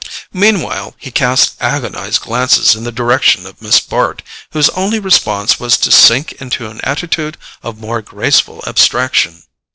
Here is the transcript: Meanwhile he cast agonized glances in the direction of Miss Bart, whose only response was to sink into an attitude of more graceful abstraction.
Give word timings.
Meanwhile 0.33 0.95
he 0.97 1.11
cast 1.11 1.57
agonized 1.61 2.21
glances 2.21 2.73
in 2.73 2.85
the 2.85 2.91
direction 2.91 3.45
of 3.45 3.61
Miss 3.61 3.79
Bart, 3.79 4.23
whose 4.49 4.67
only 4.69 4.97
response 4.97 5.59
was 5.59 5.77
to 5.77 5.91
sink 5.91 6.31
into 6.41 6.67
an 6.71 6.81
attitude 6.81 7.37
of 7.61 7.77
more 7.79 8.01
graceful 8.01 8.63
abstraction. 8.65 9.43